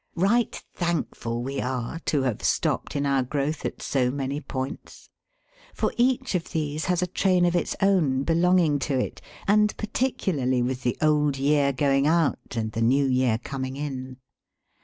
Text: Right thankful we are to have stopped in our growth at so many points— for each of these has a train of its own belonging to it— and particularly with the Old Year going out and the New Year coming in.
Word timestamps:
Right 0.15 0.55
thankful 0.73 1.43
we 1.43 1.61
are 1.61 1.99
to 2.05 2.23
have 2.23 2.41
stopped 2.41 2.95
in 2.95 3.05
our 3.05 3.21
growth 3.21 3.65
at 3.65 3.83
so 3.83 4.09
many 4.09 4.41
points— 4.41 5.11
for 5.75 5.93
each 5.95 6.33
of 6.33 6.53
these 6.53 6.85
has 6.85 7.03
a 7.03 7.05
train 7.05 7.45
of 7.45 7.55
its 7.55 7.75
own 7.83 8.23
belonging 8.23 8.79
to 8.89 8.97
it— 8.97 9.21
and 9.47 9.77
particularly 9.77 10.63
with 10.63 10.81
the 10.81 10.97
Old 11.03 11.37
Year 11.37 11.71
going 11.71 12.07
out 12.07 12.55
and 12.55 12.71
the 12.71 12.81
New 12.81 13.05
Year 13.05 13.37
coming 13.37 13.75
in. 13.77 14.17